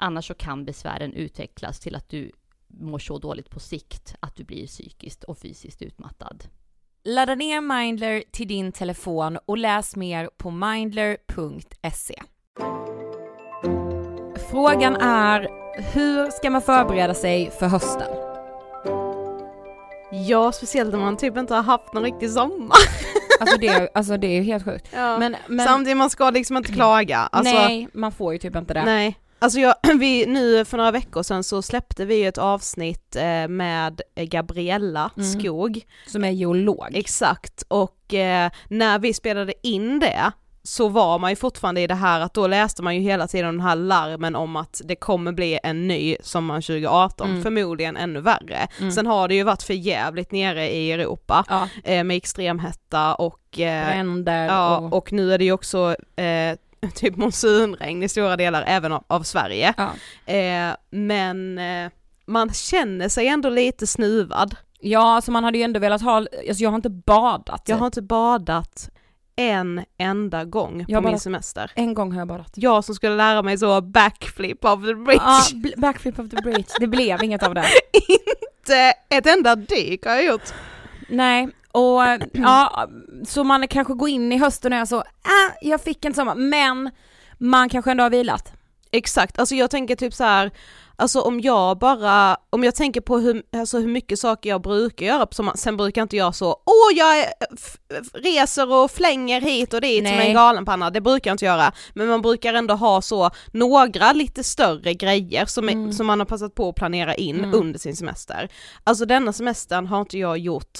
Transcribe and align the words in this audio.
Annars 0.00 0.26
så 0.26 0.34
kan 0.34 0.64
besvären 0.64 1.12
utvecklas 1.12 1.80
till 1.80 1.96
att 1.96 2.08
du 2.08 2.32
mår 2.66 2.98
så 2.98 3.18
dåligt 3.18 3.50
på 3.50 3.60
sikt 3.60 4.14
att 4.20 4.36
du 4.36 4.44
blir 4.44 4.66
psykiskt 4.66 5.24
och 5.24 5.38
fysiskt 5.38 5.82
utmattad. 5.82 6.44
Ladda 7.04 7.34
ner 7.34 7.60
Mindler 7.60 8.24
till 8.32 8.48
din 8.48 8.72
telefon 8.72 9.38
och 9.46 9.58
läs 9.58 9.96
mer 9.96 10.30
på 10.36 10.50
mindler.se. 10.50 12.22
Frågan 14.50 14.96
är, 14.96 15.48
hur 15.94 16.30
ska 16.30 16.50
man 16.50 16.62
förbereda 16.62 17.14
sig 17.14 17.50
för 17.50 17.66
hösten? 17.66 18.08
Ja, 20.28 20.52
speciellt 20.52 20.92
när 20.92 20.98
man 20.98 21.16
typ 21.16 21.36
inte 21.36 21.54
har 21.54 21.62
haft 21.62 21.92
någon 21.92 22.02
riktig 22.02 22.30
sommar. 22.30 22.76
Alltså 23.40 23.58
det, 23.58 23.90
alltså 23.94 24.16
det 24.16 24.26
är 24.26 24.34
ju 24.34 24.42
helt 24.42 24.64
sjukt. 24.64 24.88
Ja. 24.94 25.18
Men, 25.18 25.36
men 25.48 25.66
Samtidigt, 25.66 25.96
man 25.96 26.10
ska 26.10 26.30
liksom 26.30 26.56
inte 26.56 26.72
klaga. 26.72 27.18
Alltså, 27.18 27.54
nej, 27.54 27.88
man 27.92 28.12
får 28.12 28.32
ju 28.32 28.38
typ 28.38 28.56
inte 28.56 28.74
det. 28.74 28.84
Nej. 28.84 29.18
Alltså 29.38 29.58
jag, 29.60 29.74
vi, 30.00 30.26
nu 30.26 30.64
för 30.64 30.76
några 30.76 30.90
veckor 30.90 31.22
sedan 31.22 31.44
så 31.44 31.62
släppte 31.62 32.04
vi 32.04 32.24
ett 32.24 32.38
avsnitt 32.38 33.16
eh, 33.16 33.48
med 33.48 34.00
Gabriella 34.16 35.10
Mm. 35.16 35.28
Skog. 35.32 35.86
Som 36.06 36.24
är 36.24 36.30
geolog. 36.30 36.86
Exakt, 36.92 37.62
och 37.68 38.14
eh, 38.14 38.50
när 38.68 38.98
vi 38.98 39.14
spelade 39.14 39.52
in 39.62 39.98
det 39.98 40.32
så 40.62 40.88
var 40.88 41.18
man 41.18 41.30
ju 41.30 41.36
fortfarande 41.36 41.80
i 41.80 41.86
det 41.86 41.94
här 41.94 42.20
att 42.20 42.34
då 42.34 42.46
läste 42.46 42.82
man 42.82 42.94
ju 42.96 43.00
hela 43.02 43.26
tiden 43.28 43.46
den 43.46 43.60
här 43.60 43.76
larmen 43.76 44.36
om 44.36 44.56
att 44.56 44.80
det 44.84 44.96
kommer 44.96 45.32
bli 45.32 45.58
en 45.62 45.88
ny 45.88 46.16
sommaren 46.22 46.62
2018, 46.62 47.30
Mm. 47.30 47.42
förmodligen 47.42 47.96
ännu 47.96 48.20
värre. 48.20 48.68
Mm. 48.80 48.90
Sen 48.92 49.06
har 49.06 49.28
det 49.28 49.34
ju 49.34 49.42
varit 49.42 49.62
för 49.62 49.74
jävligt 49.74 50.32
nere 50.32 50.70
i 50.70 50.92
Europa 50.92 51.44
Ja, 51.48 51.68
eh, 51.84 52.04
med 52.04 52.16
extremhetta 52.16 53.14
och 53.14 53.58
eh, 53.60 53.86
bränder 53.86 54.46
Ja, 54.46 54.78
och... 54.78 54.92
och 54.92 55.12
nu 55.12 55.32
är 55.32 55.38
det 55.38 55.44
ju 55.44 55.52
också 55.52 55.96
eh, 56.16 56.58
typ 56.94 57.16
monsunregn 57.16 58.02
i 58.02 58.08
stora 58.08 58.36
delar 58.36 58.64
även 58.66 58.92
av, 58.92 59.04
av 59.06 59.22
Sverige. 59.22 59.74
Ja. 59.76 59.90
Eh, 60.32 60.74
men 60.90 61.58
eh, 61.58 61.90
man 62.26 62.52
känner 62.52 63.08
sig 63.08 63.28
ändå 63.28 63.48
lite 63.48 63.86
snuvad. 63.86 64.56
ja, 64.80 65.20
så 65.20 65.32
man 65.32 65.44
hade 65.44 65.58
ju 65.58 65.64
ändå 65.64 65.80
velat 65.80 66.02
ha, 66.02 66.16
alltså 66.16 66.62
jag 66.62 66.70
har 66.70 66.76
inte 66.76 66.90
badat. 66.90 67.62
Jag 67.66 67.76
har 67.76 67.86
inte 67.86 68.02
badat 68.02 68.90
en 69.36 69.84
enda 69.98 70.44
gång 70.44 70.84
Jag 70.88 71.02
på 71.02 71.08
min 71.08 71.20
semester. 71.20 71.72
En 71.74 71.94
gång 71.94 72.12
har 72.12 72.18
jag 72.18 72.28
badat. 72.28 72.52
Jag 72.54 72.84
som 72.84 72.94
skulle 72.94 73.16
lära 73.16 73.42
mig 73.42 73.58
så 73.58 73.80
backflip 73.80 74.64
of 74.64 74.84
the 74.86 74.94
bridge. 74.94 75.22
Ja, 75.24 75.70
backflip 75.76 76.18
of 76.18 76.30
the 76.30 76.36
bridge. 76.36 76.68
Det 76.80 76.86
blev 76.86 77.22
inget 77.22 77.42
av 77.42 77.54
det. 77.54 77.64
Inte 78.60 78.92
ett 79.08 79.26
enda 79.26 79.56
dyk 79.56 80.06
har 80.06 80.12
jag 80.12 80.24
gjort. 80.24 80.52
Nej, 81.08 81.48
och 81.78 82.02
ja, 82.32 82.88
så 83.28 83.44
man 83.44 83.68
kanske 83.68 83.94
går 83.94 84.08
in 84.08 84.32
i 84.32 84.38
hösten 84.38 84.72
och 84.72 84.78
är 84.78 84.84
så, 84.84 84.98
ah, 84.98 85.52
jag 85.60 85.80
fick 85.80 86.04
en 86.04 86.14
sommar, 86.14 86.34
men 86.34 86.90
man 87.38 87.68
kanske 87.68 87.90
ändå 87.90 88.02
har 88.02 88.10
vilat. 88.10 88.52
Exakt, 88.92 89.38
alltså 89.38 89.54
jag 89.54 89.70
tänker 89.70 89.96
typ 89.96 90.14
så 90.14 90.24
här. 90.24 90.50
Alltså 91.00 91.20
om 91.20 91.40
jag 91.40 91.78
bara, 91.78 92.36
om 92.50 92.64
jag 92.64 92.74
tänker 92.74 93.00
på 93.00 93.18
hur, 93.18 93.42
alltså 93.56 93.78
hur 93.78 93.88
mycket 93.88 94.18
saker 94.18 94.50
jag 94.50 94.62
brukar 94.62 95.06
göra 95.06 95.26
på 95.26 95.34
sommaren, 95.34 95.56
sen 95.58 95.76
brukar 95.76 96.02
inte 96.02 96.16
jag 96.16 96.34
så, 96.34 96.50
åh 96.50 96.96
jag 96.96 97.24
reser 98.14 98.72
och 98.72 98.90
flänger 98.90 99.40
hit 99.40 99.74
och 99.74 99.80
dit 99.80 100.08
som 100.08 100.16
Nej. 100.16 100.28
en 100.28 100.34
galenpanna, 100.34 100.90
det 100.90 101.00
brukar 101.00 101.30
jag 101.30 101.34
inte 101.34 101.44
göra. 101.44 101.72
Men 101.94 102.06
man 102.08 102.22
brukar 102.22 102.54
ändå 102.54 102.74
ha 102.74 103.02
så, 103.02 103.30
några 103.52 104.12
lite 104.12 104.44
större 104.44 104.94
grejer 104.94 105.46
som, 105.46 105.68
är, 105.68 105.92
som 105.92 106.06
man 106.06 106.18
har 106.18 106.26
passat 106.26 106.54
på 106.54 106.68
att 106.68 106.74
planera 106.74 107.14
in 107.14 107.38
Mm. 107.38 107.54
under 107.54 107.78
sin 107.78 107.96
semester. 107.96 108.48
Alltså 108.84 109.04
denna 109.04 109.32
semestern 109.32 109.86
har 109.86 110.00
inte 110.00 110.18
jag 110.18 110.38
gjort 110.38 110.78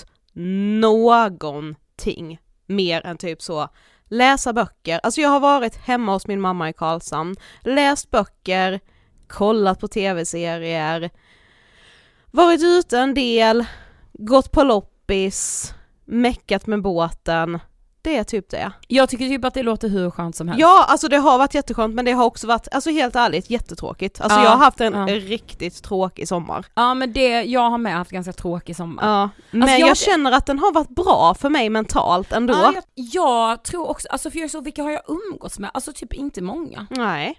någonting 0.81 2.39
mer 2.67 3.07
än 3.07 3.19
typ 3.19 3.43
så, 3.43 3.69
läsa 4.07 4.53
böcker, 4.53 5.01
alltså 5.03 5.21
jag 5.21 5.29
har 5.29 5.41
varit 5.41 5.77
hemma 5.77 6.13
hos 6.13 6.27
min 6.27 6.41
mamma 6.41 6.69
i 6.69 6.73
Karlshamn, 6.73 7.37
läst 7.61 8.11
böcker, 8.11 8.81
kollat 9.27 9.81
på 9.81 9.89
tv-serier, 9.89 11.11
varit 12.31 12.63
ute 12.63 12.99
en 12.99 13.15
del, 13.15 13.65
gått 14.13 14.53
på 14.53 14.63
loppis, 14.63 15.75
meckat 16.05 16.67
med 16.67 16.83
båten. 16.83 17.59
Det 18.09 18.17
är 18.17 18.25
typ 18.25 18.51
det. 18.51 18.73
Jag 18.89 19.09
tycker 19.09 19.29
typ 19.29 19.45
att 19.45 19.55
det 19.55 19.63
låter 19.63 19.89
hur 19.89 20.11
skönt 20.11 20.37
som 20.37 20.49
helst. 20.49 20.61
Ja, 20.61 20.85
alltså 20.89 21.09
det 21.09 21.17
har 21.17 21.39
varit 21.39 21.55
jätteskönt 21.55 21.95
men 21.95 22.05
det 22.05 22.13
har 22.13 22.25
också 22.25 22.47
varit, 22.47 22.69
alltså 22.73 22.91
helt 22.91 23.17
ärligt, 23.17 23.51
jättetråkigt. 23.51 24.21
Alltså 24.21 24.39
Ja, 24.39 24.45
jag 24.45 24.51
har 24.51 24.57
haft 24.59 24.81
en 24.81 24.95
ja. 24.95 25.07
riktigt 25.07 25.83
tråkig 25.83 26.29
sommar. 26.29 26.67
Ja 26.75 26.95
men 26.95 27.13
det, 27.13 27.43
jag 27.43 27.71
har 27.71 27.79
med 27.79 27.95
haft 27.95 28.11
ganska 28.11 28.33
tråkig 28.33 28.77
sommar. 28.77 29.07
Ja, 29.07 29.29
men 29.51 29.63
Alltså, 29.63 29.77
jag- 29.79 29.89
jag 29.89 29.97
känner 29.97 30.33
att 30.33 30.47
den 30.47 30.59
har 30.59 30.73
varit 30.73 30.89
bra 30.89 31.35
för 31.35 31.49
mig 31.49 31.71
mentalt 31.71 32.33
ändå. 32.33 32.55
Ja, 32.55 32.73
jag, 32.75 32.85
jag 32.95 33.63
tror 33.63 33.89
också, 33.91 34.09
alltså 34.09 34.31
för 34.31 34.39
jag 34.39 34.45
är 34.45 34.49
så, 34.49 34.61
vilka 34.61 34.83
har 34.83 34.91
jag 34.91 35.03
umgåtts 35.09 35.59
med? 35.59 35.71
Alltså 35.75 35.93
typ 35.93 36.13
inte 36.13 36.43
många. 36.43 36.87
Nej. 36.91 37.39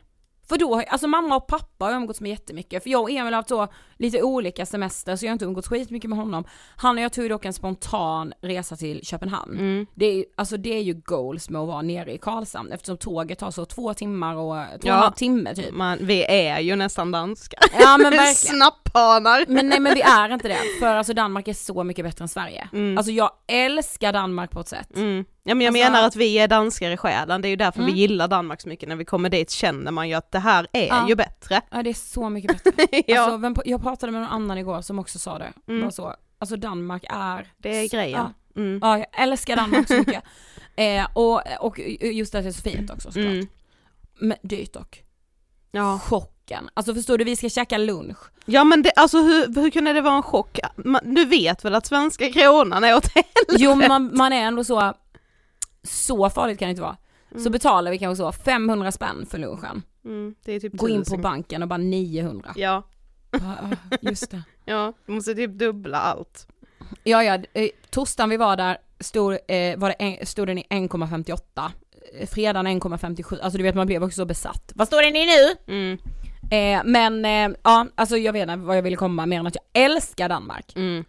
För 0.50 0.58
då, 0.58 0.82
alltså 0.88 1.08
mamma 1.08 1.36
och 1.36 1.48
pappa 1.48 1.86
har 1.86 1.92
jag 1.92 1.98
umgåtts 2.02 2.22
med 2.22 2.30
jättemycket, 2.30 2.84
för 2.84 2.90
jag 2.90 3.02
och 3.02 3.10
Emil 3.10 3.26
har 3.26 3.32
haft 3.32 3.50
så 3.50 3.68
lite 3.98 4.22
olika 4.22 4.66
semester 4.66 5.16
så 5.16 5.26
jag 5.26 5.30
har 5.30 5.34
inte 5.34 5.46
umgåtts 5.46 5.68
skitmycket 5.68 6.10
med 6.10 6.20
honom. 6.20 6.44
Han 6.76 6.98
och 6.98 7.04
jag 7.04 7.14
tog 7.14 7.30
dock 7.30 7.46
en 7.46 7.54
spontan 7.54 8.34
resa 8.42 8.76
till 8.76 9.06
Köpenhamn. 9.06 9.54
Mm. 9.60 9.86
Det 9.96 10.06
är, 10.06 10.26
alltså 10.38 10.58
det 10.58 10.74
är 10.78 10.82
ju 10.82 10.94
goals 10.94 11.50
med 11.50 11.62
att 11.62 11.68
vara 11.68 11.82
nere 11.82 12.14
i 12.14 12.18
Karlshamn 12.18 12.72
eftersom 12.72 12.98
tåget 12.98 13.40
tar 13.40 13.52
så 13.52 13.66
två 13.66 13.94
timmar 13.94 14.36
och, 14.36 14.40
två 14.42 14.76
och 14.78 14.86
Ja. 14.86 14.94
en 14.94 15.00
halv 15.00 15.14
timme 15.14 15.56
typ. 15.56 15.72
Man, 15.72 15.98
vi 16.02 16.24
är 16.24 16.60
ju 16.60 16.76
nästan 16.76 17.12
danskar. 17.12 17.60
Ja 17.80 17.98
men 17.98 18.12
verkligen. 18.12 18.60
Snapphanar. 18.92 19.46
Men 19.48 19.70
nej 19.70 19.80
men 19.80 19.94
vi 19.94 20.02
är 20.20 20.34
inte 20.34 20.48
det, 20.48 20.58
för 20.80 20.96
alltså 20.96 21.14
Danmark 21.14 21.48
är 21.48 21.54
så 21.54 21.84
mycket 21.84 22.06
bättre 22.06 22.24
än 22.24 22.28
Sverige. 22.28 22.70
Mm. 22.74 22.98
Alltså 22.98 23.12
jag 23.12 23.32
älskar 23.48 24.14
Danmark 24.14 24.52
på 24.52 24.60
ett 24.60 24.68
sätt. 24.68 24.96
Mm. 24.96 25.26
Ja 25.44 25.56
men 25.56 25.66
jag 25.66 25.76
Alltså- 25.76 25.92
menar 25.92 26.08
att 26.08 26.16
vi 26.16 26.40
är 26.40 26.48
danskar 26.48 26.92
i 26.92 26.98
själen, 26.98 27.42
det 27.42 27.48
är 27.48 27.50
ju 27.50 27.56
därför 27.56 27.80
Mm. 27.80 27.94
vi 27.94 28.00
gillar 28.00 28.28
Danmark 28.28 28.62
så 28.62 28.70
mycket, 28.70 28.90
när 28.90 28.96
vi 28.96 29.06
kommer 29.06 29.30
dit 29.30 29.52
känner 29.52 29.92
man 29.92 30.10
ju 30.10 30.14
att 30.16 30.32
det 30.32 30.40
här 30.40 30.68
är 30.74 30.88
Ja. 30.88 31.10
ju 31.10 31.16
bättre. 31.16 31.62
Ja 31.72 31.84
det 31.84 31.90
är 31.90 31.94
så 31.94 32.30
mycket 32.30 32.64
bättre. 32.64 32.88
ja, 33.08 33.22
Alltså, 33.22 33.38
vem, 33.38 33.56
jag 33.66 33.82
pratade 33.82 34.12
med 34.12 34.22
någon 34.22 34.30
annan 34.32 34.58
igår 34.58 34.82
som 34.82 35.00
också 35.00 35.20
sa 35.20 35.38
det. 35.40 35.54
Mm. 35.68 35.82
Bara 35.82 35.92
så, 35.92 36.16
alltså 36.40 36.56
Danmark 36.56 37.04
är... 37.10 37.48
det 37.58 37.70
är 37.78 37.90
grejen. 37.90 38.20
Ja, 38.20 38.34
Mm. 38.56 38.80
ja 38.82 38.98
jag 38.98 39.08
älskar 39.24 39.56
Danmark 39.56 39.88
så 39.88 39.94
mycket. 39.94 40.24
eh, 40.76 41.08
och, 41.14 41.42
och 41.60 41.80
just 42.02 42.36
att 42.36 42.44
det 42.44 42.50
är 42.50 42.52
så 42.52 42.62
fint 42.62 42.90
också 42.92 43.12
såklart. 43.12 43.26
Mm. 43.34 43.48
Men 44.20 44.38
dyrt 44.44 44.74
dock. 44.74 45.04
Ja. 45.72 46.00
Chocken. 46.50 46.70
Alltså 46.74 46.94
förstår 46.94 47.18
du, 47.18 47.24
vi 47.24 47.36
ska 47.36 47.50
käka 47.50 47.78
lunch. 47.78 48.18
ja 48.46 48.64
men 48.64 48.82
det, 48.82 48.92
alltså 48.96 49.18
hur, 49.18 49.62
hur 49.62 49.70
kunde 49.70 49.94
det 49.94 50.02
vara 50.02 50.16
en 50.16 50.24
chock? 50.24 50.60
Man, 50.76 51.02
du 51.16 51.26
vet 51.26 51.66
väl 51.66 51.76
att 51.76 51.86
svenska 51.86 52.32
kronan 52.32 52.84
är 52.84 52.96
åt 52.96 53.08
helvete? 53.08 53.56
Jo 53.58 53.76
men 53.76 53.88
man, 53.88 54.18
man 54.18 54.34
är 54.34 54.42
ändå 54.42 54.64
så, 54.64 54.94
så 55.84 56.30
farligt 56.30 56.60
kan 56.60 56.68
det 56.68 56.70
inte 56.70 56.82
vara. 56.82 56.98
Mm. 57.32 57.44
Så 57.44 57.50
betalar 57.50 57.92
vi 57.92 57.98
kanske 57.98 58.24
så 58.24 58.32
500 58.32 58.92
spänn 58.92 59.26
för 59.30 59.38
lunchen. 59.38 59.84
Mm, 60.06 60.36
typ 60.46 60.74
Gå 60.74 60.90
in 60.90 61.04
på 61.04 61.18
banken 61.18 61.62
och 61.62 61.68
bara 61.68 61.78
900. 61.78 62.54
Ja, 62.56 62.84
ja, 63.32 63.58
just 64.02 64.32
det. 64.32 64.44
ja, 64.66 64.94
du 65.06 65.12
måste 65.12 65.36
typ 65.36 65.52
dubbla 65.52 65.98
allt. 65.98 66.48
Ja, 67.04 67.24
ja, 67.24 67.38
eh, 67.54 67.70
torsdagen 67.90 68.30
vi 68.30 68.38
var 68.38 68.58
där 68.58 68.78
stod, 69.00 69.34
eh, 69.34 69.78
var 69.78 69.90
det 69.90 69.96
en, 70.00 70.26
stod 70.26 70.48
den 70.48 70.58
i 70.58 70.66
1,58. 70.70 71.72
Eh, 72.20 72.28
Fredagen 72.28 72.68
1,57, 72.82 73.40
alltså 73.42 73.58
du 73.58 73.64
vet 73.64 73.76
man 73.76 73.88
blev 73.88 74.04
också 74.04 74.16
så 74.16 74.26
besatt. 74.26 74.72
Vad 74.76 74.88
står 74.88 75.02
den 75.02 75.16
i 75.16 75.26
nu? 75.26 75.74
Mm. 75.74 75.98
Eh, 76.52 76.82
men 76.86 77.26
eh, 77.26 77.58
ja, 77.64 77.88
alltså 77.96 78.18
jag 78.18 78.34
vet 78.34 78.42
inte 78.50 78.56
vad 78.56 78.78
jag 78.78 78.82
ville 78.82 78.96
komma 78.96 79.26
mer 79.26 79.40
än 79.40 79.48
att 79.48 79.56
jag 79.56 79.84
älskar 79.84 80.30
Danmark. 80.30 80.76
Mm. 80.76 81.06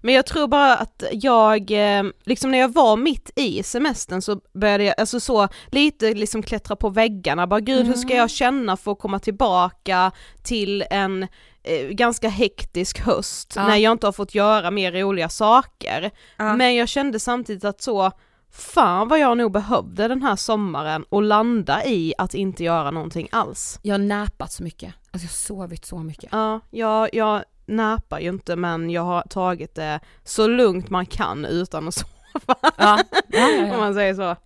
Men 0.00 0.14
jag 0.14 0.26
tror 0.26 0.48
bara 0.48 0.76
att 0.76 1.02
jag, 1.12 1.70
eh, 1.70 2.02
liksom 2.24 2.50
när 2.50 2.58
jag 2.58 2.72
var 2.72 2.96
mitt 2.96 3.30
i 3.36 3.62
semestern 3.62 4.22
så 4.22 4.40
började 4.54 4.84
jag, 4.84 4.94
alltså 5.00 5.20
så, 5.20 5.48
lite 5.66 6.14
liksom 6.14 6.42
klättra 6.42 6.76
på 6.76 6.88
väggarna, 6.88 7.46
bara 7.46 7.60
gud 7.60 7.86
hur 7.86 7.94
ska 7.94 8.14
jag 8.14 8.30
känna 8.30 8.76
för 8.76 8.92
att 8.92 8.98
komma 8.98 9.18
tillbaka 9.18 10.12
till 10.42 10.84
en 10.90 11.22
eh, 11.62 11.86
ganska 11.88 12.28
hektisk 12.28 13.00
höst 13.00 13.52
Ja. 13.56 13.66
när 13.66 13.76
jag 13.76 13.92
inte 13.92 14.06
har 14.06 14.12
fått 14.12 14.34
göra 14.34 14.70
mer 14.70 14.92
roliga 14.92 15.28
saker. 15.28 16.10
Ja. 16.36 16.56
Men 16.56 16.74
jag 16.74 16.88
kände 16.88 17.20
samtidigt 17.20 17.64
att 17.64 17.82
så, 17.82 18.10
fan 18.54 19.08
vad 19.08 19.18
jag 19.18 19.36
nog 19.38 19.52
behövde 19.52 20.08
den 20.08 20.22
här 20.22 20.36
sommaren 20.36 21.04
och 21.08 21.22
landa 21.22 21.84
i 21.84 22.14
att 22.18 22.34
inte 22.34 22.64
göra 22.64 22.90
någonting 22.90 23.28
alls. 23.32 23.78
Jag 23.82 23.94
har 23.94 23.98
näpat 23.98 24.52
så 24.52 24.62
mycket, 24.62 24.94
alltså 25.10 25.24
jag 25.24 25.30
har 25.30 25.34
sovit 25.66 25.84
så 25.84 25.98
mycket. 25.98 26.28
Ja, 26.32 26.60
jag, 26.70 27.08
jag 27.12 27.44
näpar 27.66 28.20
ju 28.20 28.28
inte 28.28 28.56
men 28.56 28.90
jag 28.90 29.02
har 29.02 29.22
tagit 29.22 29.74
det 29.74 30.00
så 30.24 30.46
lugnt 30.46 30.90
man 30.90 31.06
kan 31.06 31.44
utan 31.44 31.88
att 31.88 31.94
sova. 32.34 32.54
Ja, 32.78 32.98
ja, 33.28 33.48
ja, 33.48 33.72
Om 33.74 33.80
man 33.80 33.94
säger 33.94 34.14
så. 34.14 34.36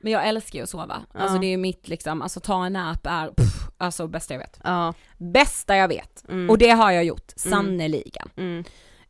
Men 0.00 0.12
jag 0.12 0.28
älskar 0.28 0.58
ju 0.58 0.62
att 0.62 0.68
sova. 0.70 0.96
Alltså 1.14 1.38
det 1.38 1.46
är 1.46 1.56
mitt 1.56 1.88
liksom, 1.88 2.22
alltså 2.22 2.40
ta 2.40 2.66
en 2.66 2.72
nap 2.72 3.06
är, 3.06 3.30
pff, 3.30 3.68
alltså 3.78 4.06
bästa 4.06 4.34
jag 4.34 4.38
vet. 4.38 4.60
Ja. 4.64 4.94
Bästa 5.18 5.76
jag 5.76 5.88
vet. 5.88 6.24
Mm. 6.28 6.50
Och 6.50 6.58
det 6.58 6.70
har 6.70 6.90
jag 6.90 7.04
gjort, 7.04 7.32
Mm. 7.46 7.52
sannoliken. 7.66 8.28
Mm. 8.36 8.64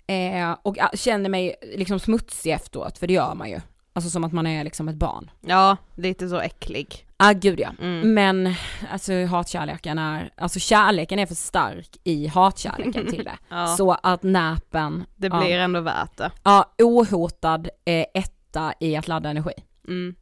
Eh, 0.07 0.57
och 0.63 0.77
känner 0.95 1.29
mig 1.31 1.55
liksom 1.77 1.99
smutsig 2.01 2.53
efteråt, 2.53 2.99
för 2.99 3.07
det 3.07 3.13
gör 3.13 3.35
man 3.35 3.51
ju. 3.51 3.61
Alltså 3.99 4.11
som 4.11 4.25
att 4.25 4.33
man 4.33 4.47
är 4.47 4.65
liksom 4.65 4.89
ett 4.89 4.97
barn. 4.97 5.31
Ja, 5.41 5.77
lite 5.95 6.29
så 6.29 6.41
äcklig. 6.41 7.07
Ah 7.17 7.33
gud 7.33 7.61
ja. 7.61 7.71
Mm. 7.81 8.15
Men 8.15 8.55
alltså 8.93 9.25
hatkärleken 9.25 9.99
är, 9.99 10.31
alltså 10.37 10.59
kärleken 10.59 11.19
är 11.19 11.27
för 11.27 11.35
stark 11.35 11.89
i 12.05 12.27
hatkärleken 12.27 13.07
till 13.07 13.25
det. 13.25 13.39
Ja. 13.49 13.67
Så 13.67 13.93
att 14.03 14.23
näpen, 14.23 15.05
Det 15.17 15.27
ja, 15.27 15.41
blir 15.41 15.59
ändå 15.59 15.81
värt 15.81 16.17
det. 16.17 16.31
ja, 16.43 16.75
ohotad 16.83 17.69
eh, 17.85 18.05
etta 18.15 18.73
i 18.81 18.97
att 18.97 19.09
ladda 19.09 19.31
energi. 19.31 19.53
Mm. 19.89 20.15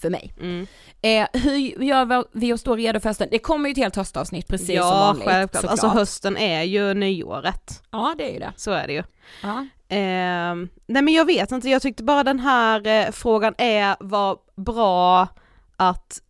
För 0.00 0.10
mig. 0.10 0.32
Mm. 0.40 0.66
Eh, 1.02 1.40
hur 1.42 1.82
gör 1.84 2.24
vi 2.38 2.52
oss 2.52 2.62
då 2.62 2.76
redo 2.76 3.00
för 3.00 3.08
hösten? 3.08 3.28
Det 3.30 3.38
kommer 3.38 3.68
ju 3.68 3.72
ett 3.72 3.78
helt 3.78 3.96
höstavsnitt 3.96 4.48
precis 4.48 4.66
som 4.66 4.74
Ja, 4.74 4.90
vanligt. 4.90 5.24
självklart. 5.28 5.60
såklart. 5.60 5.70
Alltså 5.70 5.86
hösten 5.88 6.36
är 6.36 6.62
ju 6.62 6.94
nyåret. 6.94 7.82
Ja 7.90 8.14
det 8.18 8.28
är 8.30 8.32
ju 8.32 8.38
det. 8.38 8.52
Så 8.56 8.70
är 8.70 8.86
det 8.86 8.92
ju. 8.92 9.02
Ja. 9.42 9.66
Eh, 9.96 10.54
nej 10.86 11.02
men 11.02 11.08
jag 11.08 11.24
vet 11.24 11.52
inte, 11.52 11.68
jag 11.68 11.82
tyckte 11.82 12.02
bara 12.02 12.24
den 12.24 12.40
här 12.40 12.86
eh, 12.86 13.10
frågan 13.12 13.54
är, 13.58 13.96
var 14.00 14.38
bra 14.56 15.28
att 15.76 16.20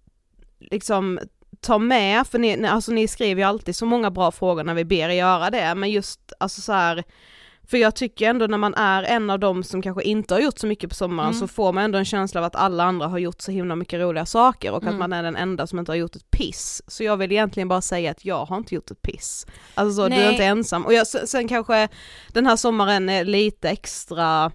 liksom 0.60 1.20
ta 1.60 1.78
med, 1.78 2.26
för 2.26 2.38
ni, 2.38 2.66
alltså 2.66 2.92
ni 2.92 3.08
skriver 3.08 3.42
ju 3.42 3.48
alltid 3.48 3.76
så 3.76 3.86
många 3.86 4.10
bra 4.10 4.30
frågor 4.30 4.64
när 4.64 4.74
vi 4.74 4.84
ber 4.84 5.08
er 5.08 5.10
göra 5.10 5.50
det, 5.50 5.74
men 5.74 5.90
just 5.90 6.32
alltså 6.40 6.60
så 6.60 6.72
här, 6.72 7.04
för 7.70 7.76
jag 7.78 7.94
tycker 7.96 8.30
ändå 8.30 8.46
när 8.46 8.58
man 8.58 8.74
är 8.74 9.02
en 9.02 9.30
av 9.30 9.38
dem 9.38 9.62
som 9.62 9.82
kanske 9.82 10.02
inte 10.02 10.34
har 10.34 10.40
gjort 10.40 10.58
så 10.58 10.66
mycket 10.66 10.90
på 10.90 10.94
sommaren 10.96 11.28
Mm. 11.28 11.40
så 11.40 11.48
får 11.48 11.72
man 11.72 11.84
ändå 11.84 11.98
en 11.98 12.04
känsla 12.04 12.40
av 12.40 12.44
att 12.44 12.56
alla 12.56 12.84
andra 12.84 13.06
har 13.06 13.18
gjort 13.18 13.40
så 13.40 13.50
himla 13.50 13.76
mycket 13.76 14.00
roliga 14.00 14.26
saker 14.26 14.72
och 14.72 14.82
Mm. 14.82 14.94
att 14.94 14.98
man 14.98 15.12
är 15.12 15.22
den 15.22 15.36
enda 15.36 15.66
som 15.66 15.78
inte 15.78 15.92
har 15.92 15.96
gjort 15.96 16.16
ett 16.16 16.30
piss. 16.30 16.82
Så 16.86 17.04
jag 17.04 17.16
vill 17.16 17.32
egentligen 17.32 17.68
bara 17.68 17.80
säga 17.80 18.10
att 18.10 18.24
jag 18.24 18.44
har 18.44 18.56
inte 18.56 18.74
gjort 18.74 18.90
ett 18.90 19.02
piss. 19.02 19.46
Alltså 19.74 20.02
så, 20.02 20.08
du 20.08 20.14
är 20.14 20.30
inte 20.32 20.44
ensam. 20.44 20.86
Och 20.86 20.92
jag, 20.94 21.06
sen 21.06 21.48
kanske 21.48 21.88
den 22.28 22.46
här 22.46 22.56
sommaren 22.56 23.08
är 23.08 23.24
lite 23.24 23.68
extra 23.70 24.52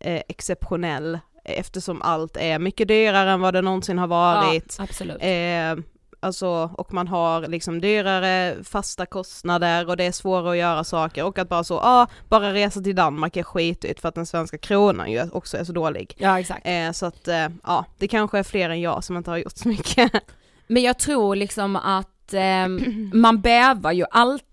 eh, 0.00 0.22
exceptionell 0.28 1.18
eftersom 1.44 2.02
allt 2.02 2.36
är 2.36 2.58
mycket 2.58 2.88
dyrare 2.88 3.30
än 3.30 3.40
vad 3.40 3.54
det 3.54 3.62
någonsin 3.62 3.98
har 3.98 4.06
varit. 4.06 4.74
Ja, 4.78 4.84
absolut. 4.84 5.16
Eh, 5.22 5.84
alltså, 6.20 6.70
och 6.78 6.94
man 6.94 7.08
har 7.08 7.46
liksom 7.46 7.80
dyrare 7.80 8.64
fasta 8.64 9.06
kostnader 9.06 9.88
och 9.88 9.96
det 9.96 10.04
är 10.04 10.12
svårare 10.12 10.50
att 10.50 10.56
göra 10.56 10.84
saker 10.84 11.24
och 11.24 11.38
att 11.38 11.48
bara 11.48 11.64
så, 11.64 11.74
ja, 11.74 11.80
ah, 11.82 12.06
bara 12.28 12.54
resa 12.54 12.80
till 12.80 12.94
Danmark 12.94 13.36
är 13.36 13.42
skitigt 13.42 14.00
för 14.00 14.08
att 14.08 14.14
den 14.14 14.26
svenska 14.26 14.58
kronan 14.58 15.12
ju 15.12 15.30
också 15.32 15.56
är 15.56 15.64
så 15.64 15.72
dålig. 15.72 16.14
Ja 16.18 16.40
exakt. 16.40 16.66
Eh, 16.66 16.92
så 16.92 17.06
att, 17.06 17.28
eh, 17.28 17.48
ja, 17.64 17.84
det 17.98 18.08
kanske 18.08 18.38
är 18.38 18.42
fler 18.42 18.70
än 18.70 18.80
jag 18.80 19.04
som 19.04 19.16
inte 19.16 19.30
har 19.30 19.38
gjort 19.38 19.56
så 19.56 19.68
mycket. 19.68 20.12
Men 20.66 20.82
jag 20.82 20.98
tror 20.98 21.36
liksom 21.36 21.76
att 21.76 22.34
ehm, 22.34 23.10
man 23.14 23.40
bävar 23.40 23.92
ju 23.92 24.04
alltid 24.10 24.47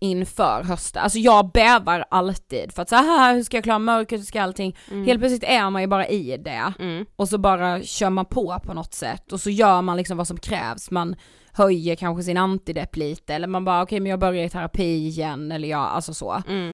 inför 0.00 0.62
hösten, 0.62 1.02
alltså 1.02 1.18
jag 1.18 1.50
bävar 1.52 2.04
alltid 2.10 2.72
för 2.72 2.82
att 2.82 2.88
så 2.88 2.96
här 2.96 3.34
hur 3.34 3.42
ska 3.42 3.56
jag 3.56 3.64
klara 3.64 3.78
mörkret, 3.78 4.20
hur 4.20 4.24
ska 4.24 4.42
allting, 4.42 4.76
helt 5.06 5.20
plötsligt 5.20 5.44
är 5.44 5.70
man 5.70 5.82
ju 5.82 5.88
bara 5.88 6.08
i 6.08 6.36
det 6.36 6.72
Mm. 6.78 7.06
och 7.16 7.28
så 7.28 7.38
bara 7.38 7.82
kör 7.82 8.10
man 8.10 8.24
på 8.26 8.60
på 8.64 8.74
något 8.74 8.94
sätt 8.94 9.32
och 9.32 9.40
så 9.40 9.50
gör 9.50 9.82
man 9.82 9.96
liksom 9.96 10.16
vad 10.16 10.26
som 10.26 10.36
krävs, 10.36 10.90
man 10.90 11.16
höjer 11.52 11.96
kanske 11.96 12.22
sin 12.22 12.36
antidepp 12.36 12.96
lite 12.96 13.34
eller 13.34 13.46
man 13.46 13.64
bara 13.64 13.82
okej 13.82 14.00
men 14.00 14.10
jag 14.10 14.20
börjar 14.20 14.44
i 14.44 14.48
terapi 14.50 15.06
igen 15.06 15.52
eller 15.52 15.68
ja, 15.68 15.78
alltså 15.88 16.14
så. 16.14 16.42
Mm. 16.48 16.72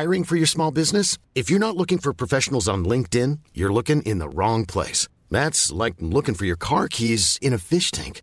Hiring 0.00 0.24
for 0.24 0.36
your 0.36 0.46
small 0.46 0.72
business? 0.72 1.18
If 1.34 1.50
you're 1.50 1.58
not 1.66 1.76
looking 1.76 1.98
for 1.98 2.12
professionals 2.12 2.68
on 2.68 2.88
LinkedIn, 2.88 3.38
you're 3.54 3.72
looking 3.72 4.02
in 4.02 4.18
the 4.18 4.28
wrong 4.28 4.66
place. 4.66 5.08
That's 5.30 5.84
like 5.84 5.96
looking 6.00 6.34
for 6.34 6.46
your 6.46 6.56
car 6.56 6.88
keys 6.88 7.38
in 7.40 7.54
a 7.54 7.58
fish 7.58 7.90
tank. 7.92 8.22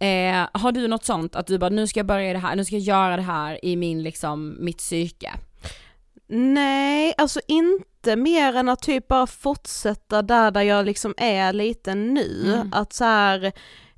Eh, 0.00 0.48
har 0.52 0.72
du 0.72 0.88
något 0.88 1.04
sånt 1.04 1.36
att 1.36 1.46
du 1.46 1.58
bara 1.58 1.70
nu 1.70 1.86
ska 1.86 1.98
jag 1.98 2.06
börja 2.06 2.32
det 2.32 2.38
här, 2.38 2.56
nu 2.56 2.64
ska 2.64 2.74
jag 2.74 2.82
göra 2.82 3.16
det 3.16 3.22
här 3.22 3.64
i 3.64 3.76
min 3.76 4.02
liksom, 4.02 4.56
mitt 4.60 4.78
psyke? 4.78 5.32
Nej, 6.26 7.14
alltså 7.18 7.40
inte 7.48 8.16
mer 8.16 8.56
än 8.56 8.68
att 8.68 8.82
typ 8.82 9.08
bara 9.08 9.26
fortsätta 9.26 10.22
där, 10.22 10.50
där 10.50 10.62
jag 10.62 10.86
liksom 10.86 11.14
är 11.16 11.52
lite 11.52 11.94
nu. 11.94 12.54
Mm. 12.54 12.72
Att 12.72 12.92
så 12.92 13.04
här, 13.04 13.52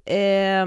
eh, 0.05 0.67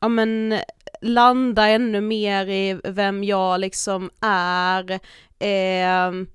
ja 0.00 0.08
men 0.08 0.58
landa 1.00 1.68
ännu 1.68 2.00
mer 2.00 2.46
i 2.46 2.80
vem 2.84 3.24
jag 3.24 3.60
liksom 3.60 4.10
är. 4.20 4.90
Eh, 5.38 6.26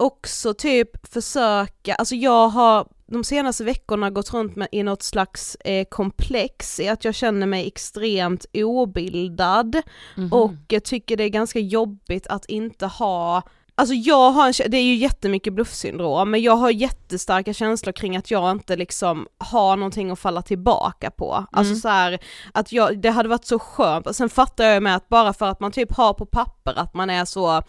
också 0.00 0.54
typ 0.54 1.12
försöka, 1.12 1.94
alltså 1.94 2.14
jag 2.14 2.48
har 2.48 2.88
de 3.06 3.24
senaste 3.24 3.64
veckorna 3.64 4.10
gått 4.10 4.32
runt 4.34 4.56
med 4.56 4.68
i 4.72 4.82
något 4.82 5.02
slags 5.02 5.54
eh, 5.54 5.84
komplex 5.90 6.80
i 6.80 6.88
att 6.88 7.04
jag 7.04 7.14
känner 7.14 7.46
mig 7.46 7.66
extremt 7.66 8.46
obildad 8.54 9.82
Mhm. 10.16 10.32
och 10.32 10.52
jag 10.68 10.84
tycker 10.84 11.16
det 11.16 11.24
är 11.24 11.28
ganska 11.28 11.58
jobbigt 11.58 12.26
att 12.26 12.44
inte 12.44 12.86
ha 12.86 13.42
Alltså 13.80 13.94
jag 13.94 14.30
har 14.30 14.46
en, 14.46 14.70
det 14.70 14.76
är 14.76 14.82
ju 14.82 14.94
jättemycket 14.94 15.52
bluffsyndrom, 15.52 16.30
men 16.30 16.42
jag 16.42 16.56
har 16.56 16.70
jättestarka 16.70 17.52
känslor 17.52 17.92
kring 17.92 18.16
att 18.16 18.30
jag 18.30 18.50
inte 18.50 18.76
liksom 18.76 19.26
har 19.38 19.76
någonting 19.76 20.10
att 20.10 20.18
falla 20.18 20.42
tillbaka 20.42 21.10
på. 21.10 21.46
Alltså 21.52 21.70
Mm. 21.70 21.80
så 21.80 21.88
här, 21.88 22.18
att 22.54 22.72
jag, 22.72 22.98
det 22.98 23.10
hade 23.10 23.28
varit 23.28 23.44
så 23.44 23.58
skönt, 23.58 24.06
och 24.06 24.16
sen 24.16 24.28
fattar 24.28 24.64
jag 24.64 24.74
ju 24.74 24.80
med 24.80 24.96
att 24.96 25.08
bara 25.08 25.32
för 25.32 25.46
att 25.46 25.60
man 25.60 25.72
typ 25.72 25.92
har 25.92 26.14
på 26.14 26.26
papper 26.26 26.78
att 26.78 26.94
man 26.94 27.10
är 27.10 27.24
så 27.24 27.62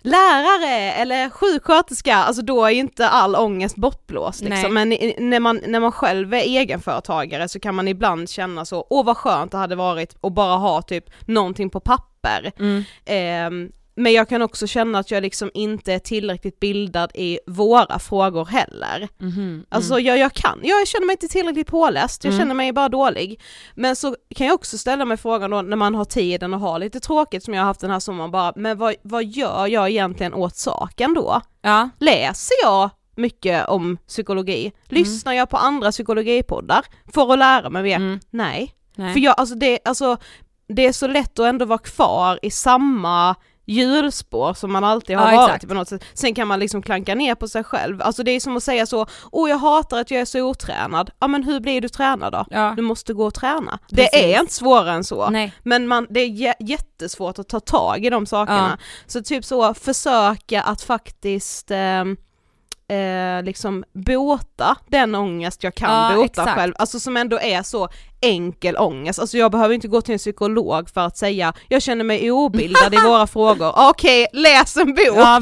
lärare 0.00 0.92
eller 0.92 1.30
sjuksköterska, 1.30 2.16
alltså 2.16 2.42
då 2.42 2.64
är 2.64 2.70
ju 2.70 2.80
inte 2.80 3.08
all 3.08 3.36
ångest 3.36 3.76
bortblåst 3.76 4.40
liksom. 4.40 4.74
Men 4.74 4.88
när 5.18 5.40
man, 5.40 5.60
när 5.66 5.80
man 5.80 5.92
själv 5.92 6.34
är 6.34 6.38
egenföretagare 6.38 7.48
så 7.48 7.60
kan 7.60 7.74
man 7.74 7.88
ibland 7.88 8.30
känna 8.30 8.64
så, 8.64 8.86
åh 8.90 9.04
vad 9.04 9.16
skönt 9.16 9.52
det 9.52 9.58
hade 9.58 9.76
varit 9.76 10.16
att 10.22 10.32
bara 10.32 10.56
ha 10.56 10.82
typ 10.82 11.04
någonting 11.26 11.70
på 11.70 11.80
papper. 11.80 12.52
Mm. 12.58 12.84
Ehm, 13.04 13.72
men 13.94 14.12
jag 14.12 14.28
kan 14.28 14.42
också 14.42 14.66
känna 14.66 14.98
att 14.98 15.10
jag 15.10 15.22
liksom 15.22 15.50
inte 15.54 15.92
är 15.92 15.98
tillräckligt 15.98 16.60
bildad 16.60 17.10
i 17.14 17.38
våra 17.46 17.98
frågor 17.98 18.44
heller. 18.46 19.08
Mhm, 19.18 19.64
Alltså 19.68 19.92
mm. 19.94 20.04
jag, 20.06 20.18
jag 20.18 20.32
kan, 20.32 20.60
jag 20.62 20.88
känner 20.88 21.06
mig 21.06 21.14
inte 21.14 21.28
tillräckligt 21.28 21.66
påläst, 21.66 22.24
jag 22.24 22.32
Mm. 22.32 22.40
känner 22.42 22.54
mig 22.54 22.72
bara 22.72 22.88
dålig. 22.88 23.40
Men 23.74 23.96
så 23.96 24.16
kan 24.34 24.46
jag 24.46 24.54
också 24.54 24.78
ställa 24.78 25.04
mig 25.04 25.16
frågan 25.16 25.50
då 25.50 25.62
när 25.62 25.76
man 25.76 25.94
har 25.94 26.04
tiden 26.04 26.54
och 26.54 26.60
har 26.60 26.78
lite 26.78 27.00
tråkigt 27.00 27.44
som 27.44 27.54
jag 27.54 27.60
har 27.60 27.66
haft 27.66 27.80
den 27.80 27.90
här 27.90 28.00
sommaren 28.00 28.30
bara, 28.30 28.52
men 28.56 28.78
vad, 28.78 28.94
vad 29.02 29.24
gör 29.24 29.66
jag 29.66 29.90
egentligen 29.90 30.34
åt 30.34 30.56
saken 30.56 31.14
då? 31.14 31.40
Ja. 31.62 31.88
Läser 31.98 32.54
jag 32.62 32.90
mycket 33.16 33.68
om 33.68 33.96
psykologi? 34.08 34.72
Lyssnar 34.84 35.32
jag 35.32 35.48
på 35.50 35.56
andra 35.56 35.90
psykologipoddar 35.90 36.84
för 37.14 37.32
att 37.32 37.38
lära 37.38 37.70
mig 37.70 37.82
mer? 37.82 37.96
Mm. 37.96 38.20
Nej. 38.30 38.74
Nej. 38.96 39.12
För 39.12 39.20
jag, 39.20 39.34
alltså 39.38 39.54
det, 39.54 39.78
alltså 39.84 40.16
det 40.68 40.86
är 40.86 40.92
så 40.92 41.06
lätt 41.06 41.38
att 41.38 41.46
ändå 41.46 41.64
vara 41.64 41.78
kvar 41.78 42.38
i 42.42 42.50
samma 42.50 43.34
hjulspår 43.66 44.54
som 44.54 44.72
man 44.72 44.84
alltid 44.84 45.16
har 45.16 45.32
Ja, 45.32 45.36
varit 45.36 45.48
exakt. 45.48 45.68
på 45.68 45.74
något 45.74 45.88
sätt. 45.88 46.04
Sen 46.14 46.34
kan 46.34 46.48
man 46.48 46.58
liksom 46.60 46.82
klanka 46.82 47.14
ner 47.14 47.34
på 47.34 47.48
sig 47.48 47.64
själv, 47.64 48.02
alltså 48.02 48.22
det 48.22 48.30
är 48.30 48.40
som 48.40 48.56
att 48.56 48.62
säga 48.62 48.86
så, 48.86 49.06
åh 49.32 49.50
jag 49.50 49.58
hatar 49.58 50.00
att 50.00 50.10
jag 50.10 50.20
är 50.20 50.24
så 50.24 50.40
otränad, 50.42 51.10
ja 51.20 51.26
men 51.26 51.42
hur 51.44 51.60
blir 51.60 51.80
du 51.80 51.88
tränad 51.88 52.32
då? 52.32 52.44
Ja. 52.50 52.72
Du 52.76 52.82
måste 52.82 53.14
gå 53.14 53.24
och 53.26 53.34
träna. 53.34 53.78
Precis. 53.90 54.10
Det 54.12 54.34
är 54.34 54.40
inte 54.40 54.52
svårare 54.54 54.92
än 54.92 55.04
så. 55.04 55.30
Nej. 55.30 55.52
Men 55.62 55.86
man, 55.88 56.06
det 56.10 56.20
är 56.20 56.28
jä- 56.28 56.54
jättesvårt 56.60 57.38
att 57.38 57.48
ta 57.48 57.60
tag 57.60 58.04
i 58.04 58.10
de 58.10 58.26
sakerna. 58.26 58.78
Så 59.06 59.22
typ 59.22 59.44
så, 59.44 59.74
försöka 59.74 60.62
att 60.62 60.82
faktiskt 60.82 61.70
ehm, 61.70 62.16
eh, 62.92 63.42
liksom 63.44 63.84
bota 63.92 64.76
den 64.88 65.14
ångest 65.14 65.62
jag 65.64 65.74
kan 65.74 65.90
Ja, 66.10 66.16
bota 66.16 66.24
exakt. 66.42 66.50
själv, 66.58 66.74
alltså 66.78 67.00
som 67.00 67.16
ändå 67.16 67.38
är 67.40 67.62
så 67.62 67.88
enkel 68.20 68.76
ångest, 68.76 69.18
alltså 69.18 69.38
jag 69.38 69.50
behöver 69.52 69.74
inte 69.74 69.88
gå 69.88 70.00
till 70.00 70.12
en 70.12 70.18
psykolog 70.18 70.90
för 70.90 71.00
att 71.00 71.16
säga 71.18 71.52
jag 71.68 71.82
känner 71.82 72.04
mig 72.04 72.30
obildad 72.30 72.94
i 72.94 72.96
våra 73.06 73.26
frågor, 73.26 73.72
okej 73.90 74.26
läs 74.32 74.76
en 74.76 74.94
bok, 74.94 75.16
Ja, 75.16 75.40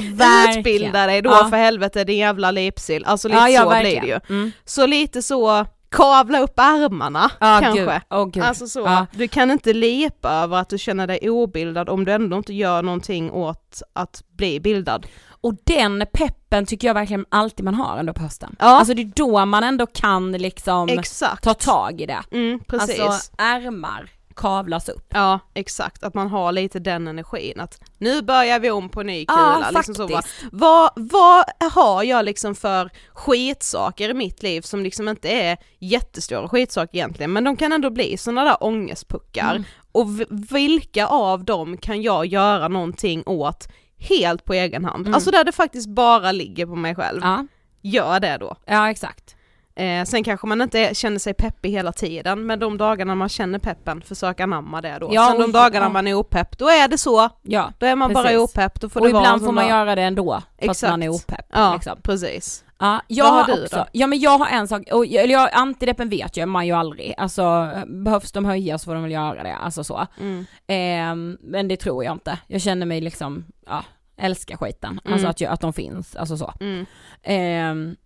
utbilda 0.59 1.07
dig 1.07 1.23
då 1.23 1.31
Ja. 1.31 1.47
för 1.51 1.57
helvete 1.57 2.05
din 2.05 2.19
jävla 2.19 2.51
lipsill, 2.51 3.05
alltså 3.05 3.29
lite 3.29 3.41
så 3.63 3.69
blir 3.69 4.01
det 4.01 4.07
ju. 4.07 4.21
Mm. 4.29 4.53
Så 4.65 4.87
lite 4.87 5.23
så, 5.23 5.67
kavla 5.91 6.41
upp 6.41 6.59
ärmarna 6.59 7.31
Ja, 7.41 7.59
kanske. 7.63 8.03
gud. 8.33 8.43
Alltså 8.45 8.67
så, 8.67 8.81
Ja. 8.81 9.07
du 9.13 9.29
kan 9.29 9.51
inte 9.51 9.73
lipa 9.73 10.31
över 10.33 10.57
att 10.57 10.69
du 10.69 10.79
känner 10.79 11.07
dig 11.07 11.31
obildad 11.31 11.89
om 11.89 12.05
du 12.05 12.13
ändå 12.13 12.37
inte 12.37 12.53
gör 12.55 12.83
någonting 12.83 13.31
åt 13.31 13.83
att 13.93 14.23
bli 14.37 14.61
bildad. 14.61 15.07
Och 15.43 15.55
den 15.65 16.05
peppen 16.13 16.67
tycker 16.67 16.87
jag 16.89 16.95
verkligen 16.95 17.27
alltid 17.29 17.65
man 17.65 17.75
har 17.75 17.99
ändå 17.99 18.13
på 18.13 18.23
hösten. 18.23 18.57
Ja. 18.59 18.67
Alltså 18.67 18.95
det 18.95 19.03
är 19.03 19.13
då 19.17 19.45
man 19.45 19.65
ändå 19.65 19.87
kan 19.87 20.33
liksom 20.33 20.89
Exakt. 20.89 21.45
ta 21.45 21.55
tag 21.55 22.01
i 22.01 22.07
det. 22.07 22.21
Mm, 22.33 22.61
precis. 22.69 23.01
Alltså 23.01 23.33
ärmar 23.39 24.11
kavlas 24.41 24.89
upp. 24.89 25.07
Ja 25.15 25.39
exakt, 25.55 26.03
att 26.05 26.15
man 26.15 26.29
har 26.29 26.53
lite 26.53 26.79
den 26.79 27.09
energin 27.09 27.61
att 27.61 27.81
nu 27.99 28.23
börjar 28.23 28.61
vi 28.61 28.71
om 28.71 28.89
på 28.89 29.03
ny 29.03 29.25
Ja, 29.29 29.55
kula. 29.55 29.71
liksom 29.71 29.95
så, 29.95 30.09
faktiskt. 30.09 30.45
vad, 30.53 30.91
vad 30.97 31.45
har 31.73 32.03
jag 32.03 32.25
liksom 32.25 32.55
för 32.55 32.91
skitsaker 33.15 34.09
i 34.11 34.15
mitt 34.15 34.43
liv 34.43 34.61
som 34.61 34.83
liksom 34.83 35.09
inte 35.09 35.29
är 35.29 35.57
jättestora 35.79 36.49
skitsaker 36.49 36.97
egentligen 36.99 37.33
men 37.33 37.45
de 37.45 37.57
kan 37.57 37.73
ändå 37.73 37.91
bli 37.91 38.17
sådana 38.17 38.45
där 38.45 38.57
ångestpuckar 38.65 39.51
Mm. 39.51 39.65
och 39.93 40.07
vilka 40.51 41.07
av 41.07 41.45
dem 41.45 41.77
kan 41.77 42.03
jag 42.03 42.27
göra 42.27 42.69
någonting 42.69 43.23
åt 43.27 43.69
helt 43.99 44.45
på 44.45 44.55
egen 44.55 44.85
hand? 44.85 45.01
Mm. 45.07 45.15
Alltså 45.15 45.31
där 45.31 45.45
det 45.45 45.53
faktiskt 45.53 45.89
bara 45.89 46.33
ligger 46.33 46.67
på 46.67 46.75
mig 46.77 46.95
själv. 46.95 47.21
Ja, 47.23 47.47
Gör 47.83 48.21
det 48.21 48.37
då. 48.41 48.57
ja 48.67 48.91
exakt. 48.91 49.37
Eh, 49.75 50.05
sen 50.05 50.25
kanske 50.25 50.47
man 50.47 50.61
inte 50.63 50.95
känner 50.95 51.19
sig 51.19 51.35
peppig 51.35 51.71
hela 51.71 51.93
tiden, 51.93 52.47
men 52.47 52.59
de 52.59 52.79
dagarna 52.79 53.15
man 53.15 53.29
känner 53.29 53.59
peppen, 53.59 54.03
försök 54.03 54.41
anamma 54.41 54.81
det 54.81 54.99
då. 55.01 55.09
Ja, 55.13 55.29
sen 55.31 55.41
de 55.41 55.53
dagarna 55.53 55.89
man 55.89 56.07
är 56.09 56.15
opepp, 56.15 56.59
då 56.59 56.69
är 56.69 56.89
det 56.89 56.99
så. 56.99 57.29
Ja, 57.43 57.73
Då 57.79 57.87
är 57.87 57.97
man 57.97 58.13
bara 58.13 58.25
Precis. 58.25 58.39
opepp, 58.41 58.81
då 58.81 58.89
får 58.89 59.01
och 59.01 59.07
det 59.07 59.13
vara 59.13 59.23
ibland 59.25 59.45
får 59.45 59.53
man 59.53 59.65
där- 59.65 59.71
göra 59.71 59.95
det 59.95 60.03
ändå, 60.03 60.33
fast 60.35 60.47
Exakt. 60.59 60.91
man 60.91 61.03
är 61.03 61.09
opepp. 61.09 61.47
Ja, 61.53 61.75
Liksom. 61.75 61.99
precis. 62.03 62.65
Ja, 62.79 63.01
jag 63.07 63.25
Vad 63.25 63.33
har 63.33 63.41
har 63.45 63.57
du 63.57 63.63
också, 63.65 63.77
då? 63.77 63.87
ja 63.93 64.07
men 64.07 64.19
jag 64.21 64.39
har 64.39 64.47
en 64.47 64.69
sak, 64.69 64.83
och, 64.93 65.07
eller 65.07 65.33
jag, 65.35 65.49
antideppen 65.53 66.09
vet 66.09 66.37
jag 66.37 66.49
man 66.49 66.67
ju 66.67 66.73
aldrig, 66.73 67.15
alltså 67.19 67.71
behövs 67.87 68.33
de 68.33 68.45
höja 68.45 68.79
så 68.79 68.85
får 68.85 68.95
de 68.95 69.03
väl 69.03 69.13
göra 69.13 69.43
det, 69.43 69.55
alltså 69.55 69.85
så. 69.85 70.07
Mm. 70.21 70.47
Ehm, 70.67 71.39
men 71.41 71.69
det 71.69 71.77
tror 71.77 72.05
jag 72.05 72.13
inte, 72.15 72.39
jag 72.47 72.61
känner 72.61 72.87
mig 72.87 73.01
liksom, 73.01 73.45
ja, 73.67 73.85
älskar 74.17 74.57
skiten, 74.57 75.01
Mm. 75.05 75.13
alltså 75.13 75.29
att, 75.29 75.41
jag, 75.41 75.53
att 75.53 75.61
de 75.61 75.73
finns, 75.73 76.17
alltså 76.17 76.37
så. 76.37 76.53
Mm. 76.61 76.87
Ehm, 77.23 77.97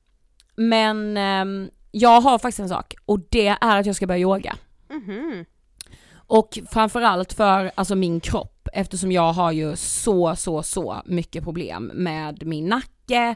men 0.56 1.16
ehm, 1.16 1.70
jag 1.90 2.20
har 2.20 2.38
faktiskt 2.38 2.60
en 2.60 2.68
sak, 2.68 2.94
och 3.06 3.20
det 3.30 3.48
är 3.60 3.80
att 3.80 3.86
jag 3.86 3.96
ska 3.96 4.06
börja 4.06 4.20
yoga. 4.20 4.56
Mhm. 4.90 5.44
Och 6.26 6.58
framförallt 6.70 7.32
för 7.32 7.70
alltså 7.74 7.94
min 7.94 8.20
kropp 8.20 8.68
eftersom 8.72 9.12
jag 9.12 9.32
har 9.32 9.52
ju 9.52 9.76
så, 9.76 10.36
så, 10.36 10.62
så 10.62 11.02
mycket 11.04 11.44
problem 11.44 11.90
med 11.94 12.46
min 12.46 12.68
nacke, 12.68 13.34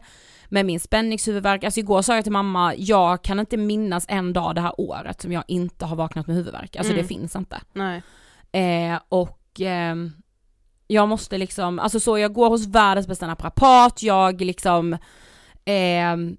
med 0.48 0.66
min 0.66 0.80
spänningshuvudvärk. 0.80 1.64
Alltså 1.64 1.80
igår 1.80 2.02
sa 2.02 2.14
jag 2.14 2.24
till 2.24 2.32
mamma, 2.32 2.74
jag 2.76 3.22
kan 3.22 3.40
inte 3.40 3.56
minnas 3.56 4.04
en 4.08 4.32
dag 4.32 4.54
det 4.54 4.60
här 4.60 4.80
året 4.80 5.20
som 5.20 5.32
jag 5.32 5.44
inte 5.48 5.86
har 5.86 5.96
vaknat 5.96 6.26
med 6.26 6.36
huvudvärk. 6.36 6.76
Alltså 6.76 6.92
Mm. 6.92 7.02
det 7.02 7.08
finns 7.08 7.36
inte. 7.36 7.60
Nej. 7.72 8.02
Eh, 8.52 8.98
och 9.08 9.40
ehm, 9.60 10.12
jag 10.86 11.08
måste 11.08 11.38
liksom, 11.38 11.78
alltså 11.78 12.00
så 12.00 12.18
jag 12.18 12.32
går 12.32 12.48
hos 12.48 12.66
världens 12.66 13.06
bästa 13.08 13.26
naprapat, 13.26 14.02
jag 14.02 14.40
liksom 14.40 14.96
ehm, 15.64 16.36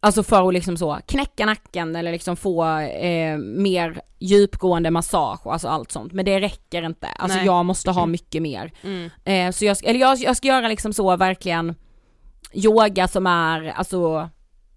Alltså 0.00 0.22
för 0.22 0.48
att 0.48 0.54
liksom 0.54 0.76
så 0.76 0.98
knäcka 1.06 1.46
nacken 1.46 1.96
eller 1.96 2.12
liksom 2.12 2.36
få 2.36 2.64
eh, 2.78 3.38
mer 3.38 4.00
djupgående 4.18 4.90
massage 4.90 5.46
och 5.46 5.52
alltså 5.52 5.68
allt 5.68 5.92
sånt. 5.92 6.12
Men 6.12 6.24
det 6.24 6.40
räcker 6.40 6.82
inte. 6.82 7.06
Alltså 7.06 7.36
Nej. 7.36 7.46
jag 7.46 7.64
måste 7.64 7.90
ha 7.90 8.06
mycket 8.06 8.42
mer. 8.42 8.72
Mm. 8.82 9.10
Eh, 9.24 9.52
så 9.52 9.64
jag, 9.64 9.76
eller 9.84 10.00
jag, 10.00 10.18
jag 10.18 10.36
ska 10.36 10.48
göra 10.48 10.68
liksom 10.68 10.92
så 10.92 11.16
verkligen 11.16 11.74
yoga 12.52 13.08
som 13.08 13.26
är, 13.26 13.72
alltså 13.76 14.28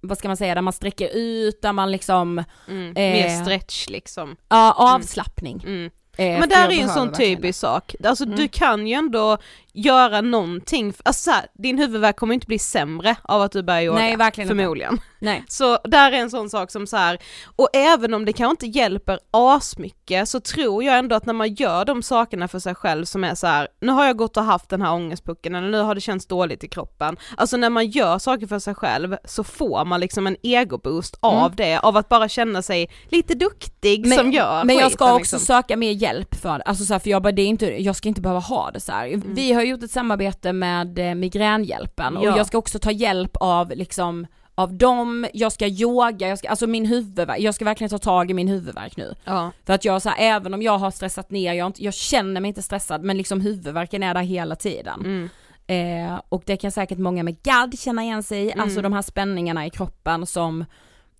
vad 0.01 0.17
ska 0.17 0.27
man 0.27 0.37
säga, 0.37 0.55
där 0.55 0.61
man 0.61 0.73
sträcker 0.73 1.09
ut, 1.13 1.61
där 1.61 1.73
man 1.73 1.91
liksom, 1.91 2.43
Mm. 2.67 2.87
Eh. 2.87 2.93
Mer 3.13 3.41
stretch 3.43 3.89
liksom. 3.89 4.35
ja 4.49 4.73
avslappning. 4.77 5.63
Mm. 5.65 5.85
Eh, 6.17 6.39
Men 6.39 6.49
där 6.49 6.67
är 6.67 6.71
ju 6.71 6.79
en 6.81 6.89
sån 6.89 7.11
typisk 7.13 7.59
sak, 7.59 7.95
alltså 8.03 8.23
Mm. 8.23 8.35
du 8.35 8.47
kan 8.47 8.87
ju 8.87 8.93
ändå 8.93 9.37
göra 9.79 10.21
någonting, 10.21 10.93
alltså 11.03 11.23
så 11.23 11.31
här, 11.31 11.45
din 11.53 11.77
huvudvärk 11.77 12.15
kommer 12.15 12.33
inte 12.33 12.47
bli 12.47 12.59
sämre 12.59 13.15
av 13.23 13.41
att 13.41 13.51
du 13.51 13.63
börjar 13.63 13.81
yoga. 13.81 13.99
Nej, 13.99 14.15
verkligen 14.15 14.51
inte. 14.51 14.61
Förmodligen. 14.61 14.95
det. 14.95 15.01
Nej. 15.19 15.43
Så 15.49 15.77
där 15.83 16.11
är 16.11 16.17
en 16.17 16.29
sån 16.29 16.49
sak 16.49 16.71
som 16.71 16.87
så 16.87 16.97
här, 16.97 17.17
och 17.55 17.69
även 17.73 18.13
om 18.13 18.25
det 18.25 18.33
kanske 18.33 18.51
inte 18.65 18.79
hjälper 18.79 19.19
asmycket 19.31 20.29
så 20.29 20.39
tror 20.39 20.83
jag 20.83 20.97
ändå 20.97 21.15
att 21.15 21.25
när 21.25 21.33
man 21.33 21.53
gör 21.53 21.85
de 21.85 22.03
sakerna 22.03 22.47
för 22.47 22.59
sig 22.59 22.75
själv 22.75 23.05
som 23.05 23.23
är 23.23 23.35
så 23.35 23.47
här, 23.47 23.67
nu 23.81 23.91
har 23.91 24.05
jag 24.05 24.17
gått 24.17 24.37
och 24.37 24.43
haft 24.43 24.69
den 24.69 24.81
här 24.81 24.93
ångestpucken 24.93 25.55
eller 25.55 25.69
nu 25.69 25.79
har 25.79 25.95
det 25.95 26.01
känts 26.01 26.25
dåligt 26.27 26.63
i 26.63 26.67
kroppen. 26.67 27.17
Alltså 27.37 27.57
när 27.57 27.69
man 27.69 27.87
gör 27.87 28.19
saker 28.19 28.47
för 28.47 28.59
sig 28.59 28.75
själv 28.75 29.17
så 29.25 29.43
får 29.43 29.85
man 29.85 29.99
liksom 29.99 30.27
en 30.27 30.35
egoboost 30.43 31.17
av 31.19 31.39
Mm. 31.39 31.55
det, 31.55 31.79
av 31.79 31.97
att 31.97 32.09
bara 32.09 32.29
känna 32.29 32.61
sig 32.61 32.89
lite 33.09 33.35
duktig 33.35 34.13
som 34.13 34.31
gör 34.31 34.63
men 34.63 34.75
jag 34.77 34.91
ska 34.91 35.05
också 35.05 35.19
liksom. 35.35 35.39
söka 35.39 35.77
mer 35.77 35.91
hjälp 35.91 36.35
för 36.35 36.57
det, 36.57 36.63
alltså 36.63 36.85
så 36.85 36.93
här, 36.93 36.99
för 36.99 37.09
jag 37.09 37.21
bara, 37.21 37.31
det 37.31 37.41
är 37.41 37.47
inte, 37.47 37.83
jag 37.83 37.95
ska 37.95 38.09
inte 38.09 38.21
behöva 38.21 38.39
ha 38.39 38.71
det 38.71 38.79
så 38.79 38.91
här. 38.91 39.07
Mm. 39.07 39.33
Vi 39.33 39.53
har 39.53 39.63
gjort 39.69 39.83
ett 39.83 39.91
samarbete 39.91 40.53
med 40.53 40.99
eh, 40.99 41.15
migränhjälpen 41.15 42.17
och 42.17 42.25
Ja. 42.25 42.37
jag 42.37 42.47
ska 42.47 42.57
också 42.57 42.79
ta 42.79 42.91
hjälp 42.91 43.31
av 43.39 43.69
liksom 43.75 44.27
av 44.55 44.73
dem, 44.73 45.27
jag 45.33 45.51
ska 45.51 45.67
yoga, 45.67 46.27
jag 46.27 46.37
ska, 46.39 46.49
alltså 46.49 46.67
min 46.67 46.85
huvudvärk, 46.85 47.39
jag 47.39 47.55
ska 47.55 47.65
verkligen 47.65 47.89
ta 47.89 47.97
tag 47.97 48.31
i 48.31 48.33
min 48.33 48.47
huvudvärk 48.47 48.97
nu. 48.97 49.15
Ja. 49.25 49.51
För 49.65 49.73
att 49.73 49.85
jag 49.85 50.01
så 50.01 50.09
här, 50.09 50.17
även 50.35 50.53
om 50.53 50.61
jag 50.61 50.77
har 50.77 50.91
stressat 50.91 51.31
ner, 51.31 51.53
jag, 51.53 51.67
inte, 51.67 51.83
jag 51.83 51.93
känner 51.93 52.41
mig 52.41 52.47
inte 52.49 52.61
stressad 52.61 53.03
men 53.03 53.17
liksom 53.17 53.41
huvudvärken 53.41 54.03
är 54.03 54.13
där 54.13 54.21
hela 54.21 54.55
tiden. 54.55 54.99
Mm. 54.99 55.29
Eh, 55.67 56.19
och 56.29 56.43
det 56.45 56.57
kan 56.57 56.71
säkert 56.71 56.97
många 56.97 57.23
med 57.23 57.41
GAD 57.43 57.79
känna 57.79 58.03
igen 58.03 58.23
sig 58.23 58.39
i, 58.45 58.51
Mm. 58.51 58.59
alltså 58.63 58.81
de 58.81 58.93
här 58.93 59.01
spänningarna 59.01 59.65
i 59.65 59.69
kroppen 59.69 60.25
som 60.25 60.65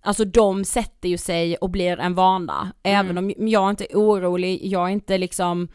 Alltså 0.02 0.24
de 0.24 0.64
sätter 0.64 1.08
ju 1.08 1.18
sig 1.18 1.56
och 1.56 1.70
blir 1.70 2.00
en 2.00 2.14
vana, 2.14 2.72
Mm. 2.82 3.00
även 3.06 3.18
om 3.18 3.48
jag 3.48 3.70
inte 3.70 3.84
är 3.92 3.96
orolig, 3.96 4.60
jag 4.66 4.88
är 4.88 4.92
inte 4.92 5.18
liksom 5.18 5.68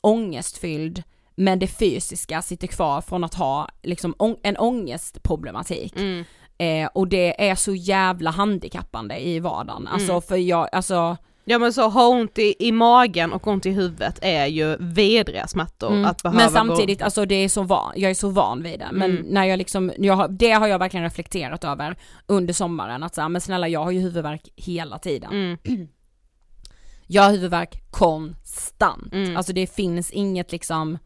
ångestfylld, 0.00 1.02
men 1.38 1.58
det 1.58 1.66
fysiska 1.66 2.42
sitter 2.42 2.66
kvar 2.66 3.00
från 3.00 3.24
att 3.24 3.34
ha 3.34 3.68
liksom 3.82 4.14
ång- 4.18 4.40
en 4.42 4.56
ångestproblematik. 4.56 5.96
Mm. 5.96 6.24
Eh, 6.58 6.88
och 6.94 7.08
det 7.08 7.48
är 7.50 7.54
så 7.54 7.74
jävla 7.74 8.30
handikappande 8.30 9.18
i 9.28 9.40
vardagen, 9.40 9.86
alltså 9.86 10.10
Mm. 10.12 10.22
för 10.22 10.36
jag, 10.36 10.68
alltså 10.72 11.16
Ja 11.50 11.58
men 11.58 11.72
så 11.72 11.88
ha 11.88 12.06
ont 12.08 12.38
i, 12.38 12.54
i 12.58 12.72
magen 12.72 13.32
och 13.32 13.46
ont 13.46 13.66
i 13.66 13.70
huvudet 13.70 14.18
är 14.22 14.46
ju 14.46 14.76
vidriga 14.80 15.46
smärtor 15.46 15.90
Mm. 15.92 16.04
att 16.04 16.22
behöva 16.22 16.40
Men 16.42 16.50
samtidigt, 16.50 16.98
gå... 16.98 17.04
alltså 17.04 17.24
det 17.26 17.34
är 17.34 17.48
så 17.48 17.62
van, 17.62 17.92
jag 17.96 18.10
är 18.10 18.14
så 18.14 18.28
van 18.28 18.62
vid 18.62 18.78
det. 18.78 18.88
Men 18.92 19.10
Mm. 19.10 19.22
när 19.26 19.44
jag 19.44 19.58
liksom, 19.58 19.92
jag 19.98 20.14
har, 20.14 20.28
det 20.28 20.50
har 20.52 20.66
jag 20.66 20.78
verkligen 20.78 21.04
reflekterat 21.04 21.64
över 21.64 21.96
under 22.26 22.54
sommaren. 22.54 23.02
Att 23.02 23.14
säga, 23.14 23.28
men 23.28 23.40
snälla 23.40 23.68
jag 23.68 23.84
har 23.84 23.90
ju 23.90 24.00
huvudvärk 24.00 24.42
hela 24.56 24.98
tiden. 24.98 25.30
Mm. 25.32 25.88
Jag 27.06 27.22
har 27.22 27.30
huvudvärk 27.30 27.82
konstant. 27.90 29.12
Mm. 29.12 29.36
Alltså 29.36 29.52
det 29.52 29.66
finns 29.74 30.10
inget 30.10 30.52
liksom, 30.52 30.98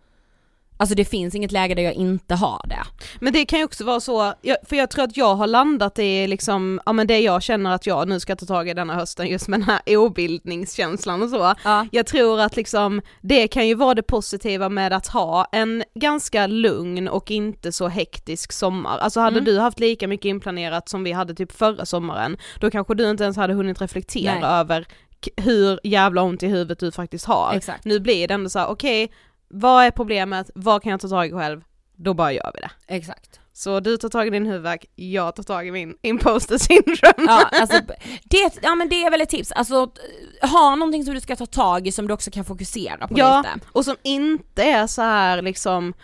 Alltså 0.82 0.94
det 0.94 1.04
finns 1.04 1.34
inget 1.34 1.52
läge 1.52 1.74
där 1.74 1.82
jag 1.82 1.94
inte 1.94 2.34
har 2.34 2.60
det. 2.68 2.82
Men 3.20 3.32
det 3.32 3.44
kan 3.44 3.58
ju 3.58 3.64
också 3.64 3.84
vara 3.84 4.00
så, 4.00 4.34
för 4.68 4.76
jag 4.76 4.90
tror 4.90 5.04
att 5.04 5.16
jag 5.16 5.34
har 5.34 5.46
landat 5.46 5.98
i 5.98 6.26
liksom, 6.26 6.80
ja 6.86 6.92
men 6.92 7.06
det 7.06 7.18
jag 7.20 7.42
känner 7.42 7.70
att 7.70 7.86
jag 7.86 8.08
nu 8.08 8.20
ska 8.20 8.36
ta 8.36 8.46
tag 8.46 8.68
i 8.68 8.74
denna 8.74 8.94
hösten 8.94 9.26
just 9.26 9.48
med 9.48 9.60
den 9.60 9.68
här 9.68 9.96
obildningskänslan 9.96 11.22
och 11.22 11.28
så. 11.28 11.54
Ja. 11.64 11.86
Jag 11.92 12.06
tror 12.06 12.40
att 12.40 12.56
liksom, 12.56 13.00
det 13.20 13.48
kan 13.48 13.68
ju 13.68 13.74
vara 13.74 13.94
det 13.94 14.02
positiva 14.02 14.68
med 14.68 14.92
att 14.92 15.06
ha 15.06 15.46
en 15.52 15.84
ganska 15.94 16.46
lugn 16.46 17.08
och 17.08 17.30
inte 17.30 17.72
så 17.72 17.88
hektisk 17.88 18.52
sommar. 18.52 18.98
Alltså 18.98 19.20
hade 19.20 19.36
Mm. 19.38 19.44
du 19.44 19.58
haft 19.58 19.80
lika 19.80 20.08
mycket 20.08 20.24
inplanerat 20.24 20.88
som 20.88 21.04
vi 21.04 21.12
hade 21.12 21.34
typ 21.34 21.52
förra 21.52 21.86
sommaren, 21.86 22.36
då 22.60 22.70
kanske 22.70 22.94
du 22.94 23.10
inte 23.10 23.24
ens 23.24 23.36
hade 23.36 23.54
hunnit 23.54 23.80
reflektera 23.80 24.34
Nej. 24.34 24.60
över 24.60 24.86
hur 25.36 25.80
jävla 25.84 26.22
ont 26.22 26.42
i 26.42 26.46
huvudet 26.46 26.78
du 26.78 26.92
faktiskt 26.92 27.24
har. 27.24 27.52
Exakt. 27.54 27.84
Nu 27.84 28.00
blir 28.00 28.28
det 28.28 28.34
ändå 28.34 28.50
så 28.50 28.58
här: 28.58 28.66
okej, 28.70 29.12
vad 29.52 29.84
är 29.84 29.90
problemet, 29.90 30.50
vad 30.54 30.82
kan 30.82 30.90
jag 30.90 31.00
ta 31.00 31.08
tag 31.08 31.26
i 31.26 31.32
själv? 31.32 31.62
Då 31.96 32.14
bara 32.14 32.32
gör 32.32 32.50
vi 32.54 32.60
det. 32.60 32.70
Exakt. 32.96 33.40
Så 33.52 33.80
du 33.80 33.96
tar 33.96 34.08
tag 34.08 34.26
i 34.26 34.30
din 34.30 34.46
huvudvärk, 34.46 34.84
jag 34.94 35.36
tar 35.36 35.42
tag 35.42 35.68
i 35.68 35.70
min 35.70 35.94
imposter 36.02 36.58
syndrome. 36.58 37.32
Ja, 37.32 37.48
alltså, 37.60 37.80
det, 38.24 38.58
ja 38.62 38.74
men 38.74 38.88
det 38.88 39.04
är 39.04 39.10
väl 39.10 39.20
ett 39.20 39.28
tips, 39.28 39.52
alltså 39.52 39.90
ha 40.42 40.74
någonting 40.74 41.04
som 41.04 41.14
du 41.14 41.20
ska 41.20 41.36
ta 41.36 41.46
tag 41.46 41.86
i 41.86 41.92
som 41.92 42.06
du 42.06 42.14
också 42.14 42.30
kan 42.30 42.44
fokusera 42.44 43.08
på 43.08 43.18
ja 43.18 43.42
lite. 43.42 43.66
och 43.72 43.84
som 43.84 43.96
inte 44.02 44.62
är 44.62 44.86
så 44.86 45.02
här 45.02 45.42
liksom 45.42 45.94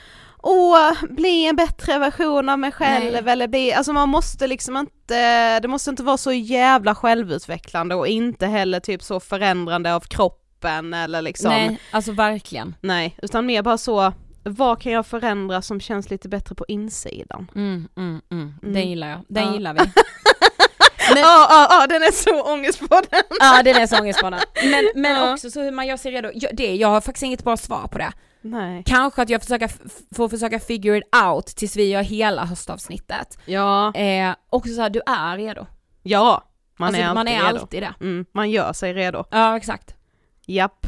Åh, 0.43 0.93
bli 1.11 1.47
en 1.47 1.57
bättre 1.57 1.99
version 1.99 2.49
av 2.49 2.59
mig 2.59 2.73
själv 2.73 3.13
Nej. 3.25 3.33
eller 3.33 3.49
bli, 3.49 3.73
alltså 3.73 3.93
man 3.93 4.09
måste 4.09 4.47
liksom 4.47 4.77
inte, 4.77 5.61
det 5.61 5.69
måste 5.69 5.91
inte 5.91 6.03
vara 6.03 6.17
så 6.17 6.33
jävla 6.33 6.95
självutvecklande 6.95 7.95
och 7.95 8.07
inte 8.07 8.47
heller 8.47 8.81
typ 8.81 9.03
så 9.03 9.21
förändrande 9.21 9.95
av 9.95 10.01
kroppen 10.61 10.95
eller 10.95 11.23
liksom 11.23 11.51
Nej, 11.51 11.79
alltså 11.91 12.13
verkligen. 12.13 12.75
Nej, 12.81 13.17
utan 13.23 13.47
mer 13.47 13.63
bara 13.63 13.79
så, 13.79 14.13
vad 14.45 14.81
kan 14.81 14.93
jag 14.93 15.07
förändra 15.07 15.63
som 15.63 15.81
känns 15.81 16.11
lite 16.11 16.29
bättre 16.29 16.55
på 16.55 16.65
insidan? 16.69 17.51
Mm, 17.55 17.89
mm, 17.97 18.21
mm. 18.31 18.55
Mm. 18.63 18.75
Den 18.75 18.89
gillar 18.89 19.09
jag, 19.09 19.21
den 19.29 19.45
Ja. 19.47 19.53
gillar 19.55 19.75
vi. 19.75 19.81
Ja, 21.11 21.47
ja, 21.51 21.67
ja, 21.71 21.87
den 21.87 22.03
är 22.03 22.13
så 22.13 22.53
ångest 22.53 22.81
på 22.89 23.01
den! 23.11 23.23
Ja 23.41 23.63
den 23.63 23.77
är 23.77 23.87
så 23.87 23.99
ångestbanan. 24.01 24.41
Men, 24.71 25.03
men 25.03 25.13
Ja. 25.17 25.33
också 25.33 25.51
så 25.51 25.61
hur 25.63 25.71
man 25.73 25.87
gör 25.87 25.97
sig 25.97 26.13
redo, 26.13 26.31
jag, 26.35 26.57
det, 26.57 26.75
jag 26.77 26.89
har 26.89 27.01
faktiskt 27.01 27.23
inget 27.23 27.45
bra 27.45 27.57
svar 27.57 27.89
på 27.93 27.99
det. 27.99 28.13
Nej. 28.41 28.83
Kanske 28.87 29.23
att 29.23 29.31
jag 29.31 29.41
försöker, 29.43 29.71
får 30.15 30.29
försöka 30.29 30.61
figure 30.61 30.99
it 30.99 31.05
out 31.25 31.47
tills 31.47 31.77
vi 31.77 31.91
gör 31.91 32.03
hela 32.03 32.45
höstavsnittet. 32.45 33.39
Ja, 33.47 33.93
Eh, 33.95 34.35
också 34.51 34.75
så 34.75 34.81
här, 34.83 34.91
du 34.91 35.01
är 35.07 35.37
redo. 35.37 35.67
ja, 36.03 36.45
man 36.79 36.87
alltså, 36.87 37.03
är 37.03 37.07
alltid 37.07 37.15
man 37.15 37.29
är 37.29 37.43
redo. 37.47 37.61
alltid 37.61 37.83
det. 37.83 37.95
Mm, 38.01 38.25
man 38.35 38.51
gör 38.51 38.73
sig 38.73 38.93
redo. 38.95 39.25
Ja 39.31 39.57
exakt. 39.57 39.95
Japp. 40.49 40.87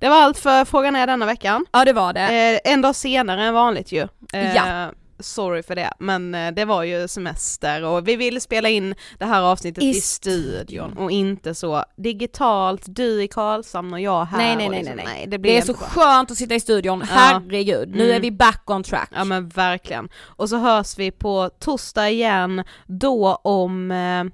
det 0.00 0.08
var 0.08 0.22
allt 0.22 0.38
för 0.38 0.64
Frågan 0.64 0.96
är 0.96 1.06
denna 1.06 1.26
veckan. 1.26 1.66
Ja 1.72 1.84
det 1.84 1.92
var 1.92 2.12
det. 2.12 2.20
Eh, 2.64 2.72
en 2.72 2.82
dag 2.82 2.96
senare 2.96 3.42
än 3.44 3.54
vanligt 3.54 3.92
ju. 3.92 4.08
Eh, 4.32 4.56
Ja. 4.56 4.90
Sorry 5.22 5.62
för 5.62 5.74
det, 5.76 5.92
men 5.98 6.34
eh, 6.34 6.52
det 6.52 6.64
var 6.64 6.82
ju 6.82 7.08
semester 7.08 7.84
och 7.84 8.08
vi 8.08 8.16
ville 8.16 8.40
spela 8.40 8.68
in 8.68 8.94
det 9.18 9.24
här 9.24 9.42
avsnittet 9.42 9.84
I 9.84 9.88
i, 9.88 9.94
studion 9.94 10.92
och 10.98 11.10
inte 11.10 11.54
så 11.54 11.84
digitalt, 11.96 12.82
du 12.86 13.22
i 13.22 13.28
Karlshamn 13.28 13.92
och 13.92 14.00
jag 14.00 14.24
här. 14.24 14.38
Nej, 14.38 14.56
nej, 14.56 14.68
nej, 14.68 14.78
liksom, 14.78 14.96
nej, 14.96 15.04
nej. 15.08 15.26
det 15.26 15.38
blir 15.38 15.52
Det 15.52 15.58
är 15.58 15.62
så 15.62 15.72
bra. 15.72 15.86
skönt 15.86 16.30
att 16.30 16.36
sitta 16.36 16.54
i 16.54 16.60
studion, 16.60 17.02
herregud. 17.02 17.88
Nu 17.88 18.04
Mm. 18.04 18.16
är 18.16 18.20
vi 18.20 18.30
back 18.30 18.70
on 18.70 18.82
track. 18.82 19.10
Ja 19.14 19.24
men 19.24 19.48
verkligen. 19.48 20.08
Och 20.22 20.48
så 20.48 20.56
hörs 20.56 20.98
vi 20.98 21.10
på 21.10 21.50
torsdag 21.58 22.10
igen, 22.10 22.64
då 22.86 23.34
om 23.34 23.90
eh, 23.90 24.24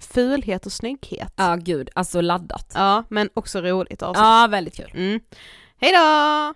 fulhet 0.00 0.66
och 0.66 0.72
snygghet. 0.72 1.32
Ja 1.36 1.56
gud, 1.56 1.90
alltså 1.94 2.20
laddat. 2.20 2.72
Ja, 2.74 3.04
men 3.08 3.30
också 3.34 3.60
roligt 3.60 4.02
avsnitt. 4.02 4.24
Ja 4.24 4.46
väldigt 4.50 4.76
kul. 4.76 4.90
Mm. 4.94 5.20
Hej 5.80 5.92
då! 5.92 6.54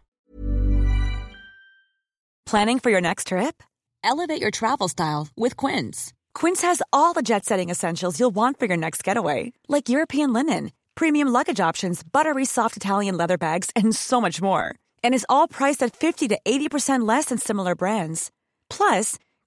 Planning 2.50 2.80
for 2.80 2.90
your 2.90 3.00
next 3.00 3.26
trip? 3.26 3.62
Elevate 4.02 4.40
your 4.40 4.50
travel 4.50 4.88
style 4.88 5.28
with 5.36 5.56
Quince. 5.66 6.12
Quince 6.40 6.62
has 6.62 6.82
all 6.92 7.12
the 7.14 7.22
jet 7.22 7.44
setting 7.44 7.70
essentials 7.70 8.18
you'll 8.18 8.34
want 8.34 8.58
for 8.58 8.66
your 8.66 8.76
next 8.76 9.04
getaway, 9.04 9.52
like 9.68 9.88
European 9.88 10.32
linen, 10.32 10.70
premium 10.94 11.28
luggage 11.28 11.60
options, 11.60 12.02
buttery 12.02 12.44
soft 12.44 12.76
Italian 12.76 13.16
leather 13.16 13.36
bags, 13.36 13.70
and 13.76 13.94
so 13.94 14.20
much 14.20 14.40
more. 14.40 14.74
And 15.04 15.14
is 15.14 15.26
all 15.28 15.48
priced 15.48 15.82
at 15.82 15.94
50 15.94 16.28
to 16.28 16.38
80% 16.44 17.06
less 17.06 17.26
than 17.26 17.38
similar 17.38 17.74
brands. 17.74 18.30
Plus, 18.70 19.18